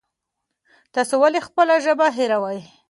تاسو 0.93 1.13
ولې 1.23 1.39
خپله 1.47 1.75
ژبه 1.85 2.07
هېروئ؟ 2.17 2.59